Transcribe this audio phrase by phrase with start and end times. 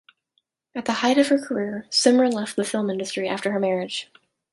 [0.73, 4.09] At the height of her career, Simran left the film industry after her marriage.